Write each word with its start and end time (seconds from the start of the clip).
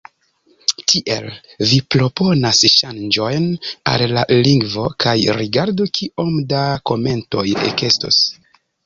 Tiel, 0.91 1.25
vi 1.73 1.77
proponas 1.95 2.61
ŝanĝojn 2.75 3.45
al 3.91 4.05
la 4.19 4.23
lingvo, 4.47 4.87
kaj 5.05 5.13
rigardu 5.41 5.87
kiom 5.99 6.33
da 6.55 6.63
komentoj 6.93 7.45
ekestos. 7.69 8.25